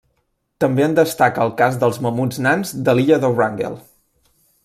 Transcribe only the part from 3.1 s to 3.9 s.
de Wrangel.